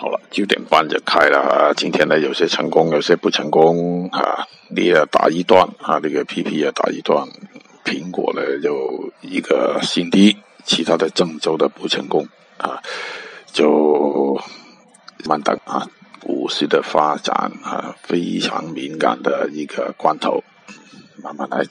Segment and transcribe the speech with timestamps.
[0.00, 1.74] 好了，九点半就开了啊。
[1.76, 4.46] 今天呢，有些成功，有些不成功啊。
[4.74, 7.28] 你也打一段啊，这个 PP 也打一段。
[7.84, 12.26] 苹果呢，就一个新低，其他的郑州的不成功
[12.56, 12.82] 啊，
[13.52, 14.40] 就
[15.26, 15.86] 慢等啊。
[16.18, 20.42] 股市的发展啊，非常敏感的一个关头，
[21.22, 21.62] 慢慢来。